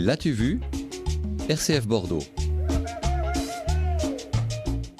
[0.00, 0.60] L'as-tu vu?
[1.48, 2.22] RCF Bordeaux.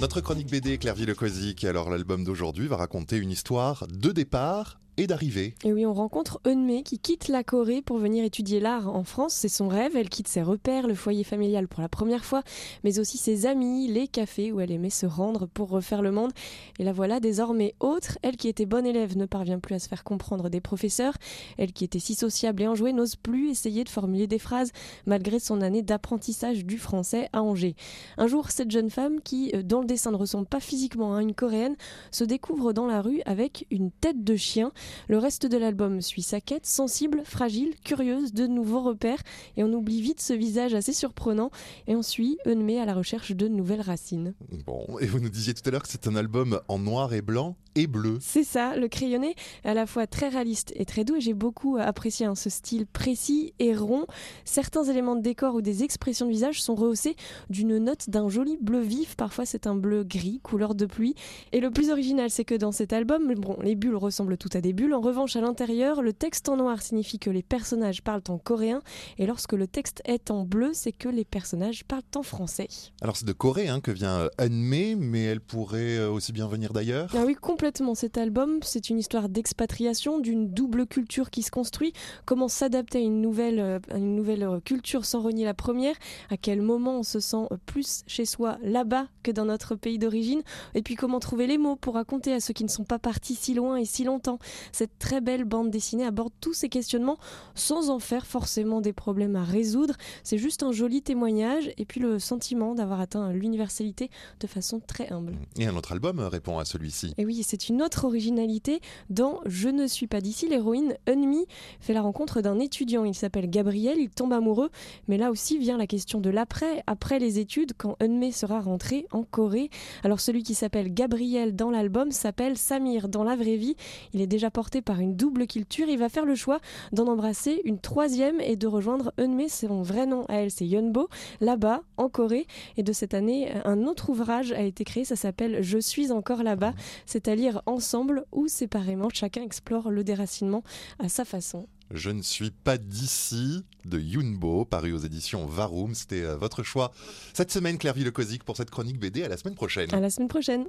[0.00, 5.54] Notre chronique BD Clairville Cosic, alors l'album d'aujourd'hui va raconter une histoire de départ et.
[5.64, 9.32] Et oui, on rencontre Eunmei qui quitte la Corée pour venir étudier l'art en France.
[9.34, 9.96] C'est son rêve.
[9.96, 12.42] Elle quitte ses repères, le foyer familial pour la première fois,
[12.82, 16.32] mais aussi ses amis, les cafés où elle aimait se rendre pour refaire le monde.
[16.78, 18.18] Et la voilà désormais autre.
[18.22, 21.14] Elle qui était bonne élève ne parvient plus à se faire comprendre des professeurs.
[21.58, 24.72] Elle qui était si sociable et enjouée n'ose plus essayer de formuler des phrases
[25.06, 27.76] malgré son année d'apprentissage du français à Angers.
[28.16, 31.22] Un jour, cette jeune femme qui, euh, dans le dessin, ne ressemble pas physiquement à
[31.22, 31.76] une coréenne,
[32.10, 34.72] se découvre dans la rue avec une tête de chien.
[35.08, 39.22] Le reste de l'album suit sa quête, sensible, fragile, curieuse, de nouveaux repères,
[39.56, 41.50] et on oublie vite ce visage assez surprenant,
[41.86, 44.34] et on suit Eunmei à la recherche de nouvelles racines.
[44.66, 47.22] Bon, et vous nous disiez tout à l'heure que c'est un album en noir et
[47.22, 48.18] blanc et bleu.
[48.20, 51.76] C'est ça, le crayonné à la fois très réaliste et très doux, et j'ai beaucoup
[51.78, 54.06] apprécié hein, ce style précis et rond.
[54.44, 57.14] Certains éléments de décor ou des expressions de visage sont rehaussés
[57.50, 61.14] d'une note d'un joli bleu vif, parfois c'est un bleu gris, couleur de pluie.
[61.52, 64.60] Et le plus original, c'est que dans cet album, bon, les bulles ressemblent toutes à
[64.60, 68.22] des bulles, en revanche, à l'intérieur, le texte en noir signifie que les personnages parlent
[68.28, 68.80] en coréen,
[69.18, 72.68] et lorsque le texte est en bleu, c'est que les personnages parlent en français.
[73.02, 76.72] Alors c'est de Corée hein, que vient Eunmei, mais elle pourrait euh, aussi bien venir
[76.72, 77.67] d'ailleurs Ah oui, complètement.
[77.94, 81.92] Cet album, c'est une histoire d'expatriation, d'une double culture qui se construit.
[82.24, 85.94] Comment s'adapter à une nouvelle, euh, à une nouvelle euh, culture sans renier la première?
[86.30, 90.40] À quel moment on se sent plus chez soi là-bas que dans notre pays d'origine?
[90.74, 93.34] Et puis comment trouver les mots pour raconter à ceux qui ne sont pas partis
[93.34, 94.38] si loin et si longtemps?
[94.72, 97.18] Cette très belle bande dessinée aborde tous ces questionnements
[97.54, 99.94] sans en faire forcément des problèmes à résoudre.
[100.22, 104.08] C'est juste un joli témoignage et puis le sentiment d'avoir atteint l'universalité
[104.40, 105.34] de façon très humble.
[105.58, 107.12] Et un autre album répond à celui-ci.
[107.18, 108.82] Et oui, c'est une autre originalité.
[109.08, 111.46] Dans Je ne suis pas d'ici, l'héroïne Unmi
[111.80, 113.06] fait la rencontre d'un étudiant.
[113.06, 114.68] Il s'appelle Gabriel, il tombe amoureux,
[115.08, 119.06] mais là aussi vient la question de l'après, après les études, quand Unmi sera rentré
[119.12, 119.70] en Corée.
[120.04, 123.76] Alors celui qui s'appelle Gabriel dans l'album s'appelle Samir dans la vraie vie.
[124.12, 125.88] Il est déjà porté par une double culture.
[125.88, 126.60] Il va faire le choix
[126.92, 129.48] d'en embrasser une troisième et de rejoindre Eunmei.
[129.48, 131.08] Son vrai nom à elle, c'est Yeonbo,
[131.40, 132.46] là-bas, en Corée.
[132.76, 135.06] Et de cette année, un autre ouvrage a été créé.
[135.06, 136.74] Ça s'appelle Je suis encore là-bas.
[137.06, 139.08] C'est à lire ensemble ou séparément.
[139.12, 140.62] Chacun explore le déracinement
[140.98, 141.68] à sa façon.
[141.90, 145.94] Je ne suis pas d'ici de Yunbo, paru aux éditions Varum.
[145.94, 146.92] C'était euh, votre choix
[147.32, 149.22] cette semaine, Clairville Cosic, pour cette chronique BD.
[149.22, 149.92] À la semaine prochaine.
[149.94, 150.68] À la semaine prochaine.